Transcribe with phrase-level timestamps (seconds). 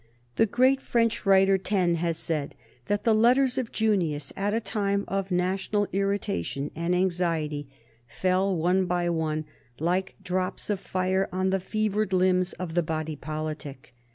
[0.35, 2.55] The great French writer Taine has said
[2.87, 7.69] that the letters of Junius, at a time of national irritation and anxiety,
[8.07, 9.45] fell one by one
[9.79, 13.93] like drops of fire on the fevered limbs of the body politic.